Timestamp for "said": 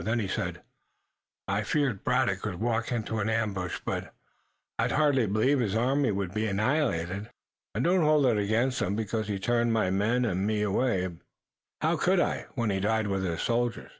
0.27-0.63